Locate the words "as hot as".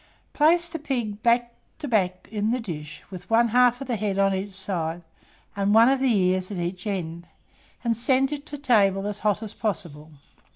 9.05-9.53